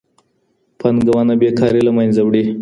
پانګونه 0.79 1.33
بېکاري 1.41 1.81
له 1.87 1.91
منځه 1.97 2.21
وړي. 2.23 2.43